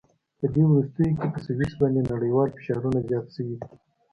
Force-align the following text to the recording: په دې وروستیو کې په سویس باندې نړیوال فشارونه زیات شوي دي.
په 0.39 0.45
دې 0.53 0.63
وروستیو 0.67 1.17
کې 1.19 1.27
په 1.33 1.39
سویس 1.45 1.73
باندې 1.81 2.09
نړیوال 2.13 2.49
فشارونه 2.55 2.99
زیات 3.07 3.25
شوي 3.35 3.55
دي. 3.61 3.67